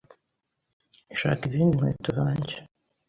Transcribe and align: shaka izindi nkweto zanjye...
shaka 1.19 1.41
izindi 1.49 1.75
nkweto 1.77 2.09
zanjye... 2.17 2.55